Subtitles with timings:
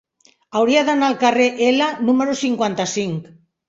[0.61, 3.35] Hauria d'anar al carrer L número cinquanta-cinc.